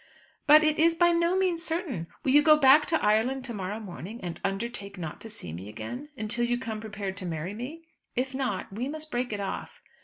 [0.47, 2.07] "But it is by no means certain.
[2.23, 5.69] Will you go back to Ireland to morrow morning, and undertake not to see me
[5.69, 7.83] again, until you come prepared to marry me?
[8.15, 9.79] If not we must break it off."